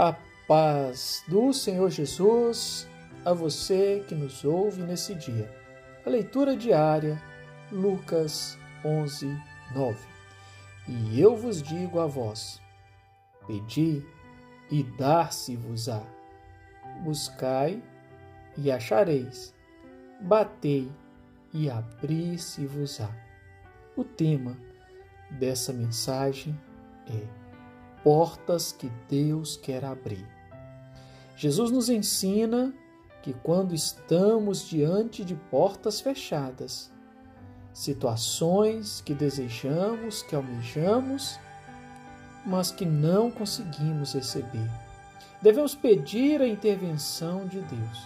[0.00, 0.16] A
[0.48, 2.88] paz do Senhor Jesus
[3.22, 5.54] a você que nos ouve nesse dia.
[6.06, 7.22] A leitura diária,
[7.70, 9.26] Lucas 11,
[9.74, 9.98] 9.
[10.88, 12.62] E eu vos digo a vós:
[13.46, 14.02] pedi
[14.70, 16.02] e dar-se-vos-á.
[17.04, 17.82] Buscai
[18.56, 19.54] e achareis.
[20.22, 20.90] Batei
[21.52, 23.14] e abri-se-vos-á.
[23.94, 24.56] O tema
[25.32, 26.58] dessa mensagem
[27.06, 27.49] é
[28.02, 30.26] portas que Deus quer abrir.
[31.36, 32.72] Jesus nos ensina
[33.22, 36.90] que quando estamos diante de portas fechadas,
[37.72, 41.38] situações que desejamos, que almejamos,
[42.44, 44.70] mas que não conseguimos receber,
[45.42, 47.98] devemos pedir a intervenção de Deus,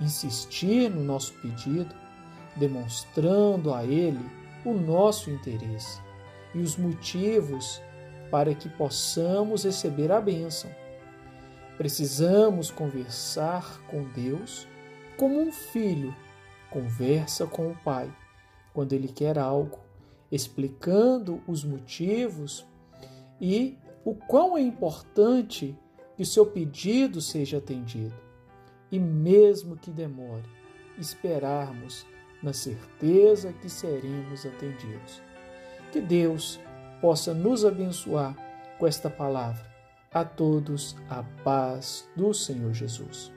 [0.00, 1.94] insistir no nosso pedido,
[2.56, 4.24] demonstrando a Ele
[4.64, 6.00] o nosso interesse
[6.54, 7.80] e os motivos
[8.30, 10.70] para que possamos receber a bênção.
[11.76, 14.68] Precisamos conversar com Deus
[15.16, 16.14] como um filho
[16.70, 18.10] conversa com o pai
[18.72, 19.80] quando ele quer algo,
[20.30, 22.64] explicando os motivos
[23.40, 25.76] e o quão é importante
[26.16, 28.14] que o seu pedido seja atendido.
[28.90, 30.48] E mesmo que demore,
[30.96, 32.06] esperarmos
[32.42, 35.22] na certeza que seremos atendidos.
[35.92, 36.60] Que Deus
[37.00, 38.34] possa nos abençoar
[38.78, 39.68] com esta palavra.
[40.12, 43.32] A todos a paz do Senhor Jesus.